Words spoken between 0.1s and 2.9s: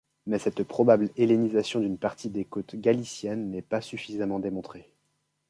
Mais cette probable hellénisation d'une partie des côtes